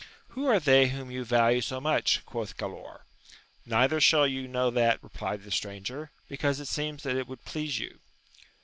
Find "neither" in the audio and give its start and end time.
3.67-4.01